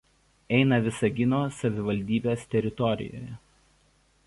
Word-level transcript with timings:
Eina 0.59 0.79
Visagino 0.85 1.41
savivaldybės 1.59 2.49
teritorijoje. 2.55 3.25